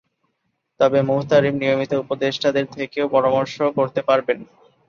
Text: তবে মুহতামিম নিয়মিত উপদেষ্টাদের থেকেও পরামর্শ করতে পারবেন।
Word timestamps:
তবে 0.79 0.99
মুহতামিম 1.09 1.55
নিয়মিত 1.59 1.91
উপদেষ্টাদের 2.03 2.65
থেকেও 2.75 3.05
পরামর্শ 3.15 3.55
করতে 3.77 4.01
পারবেন। 4.09 4.39